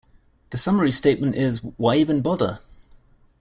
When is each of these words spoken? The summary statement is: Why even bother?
The 0.49 0.57
summary 0.57 0.89
statement 0.89 1.35
is: 1.35 1.59
Why 1.59 1.97
even 1.97 2.21
bother? 2.23 2.57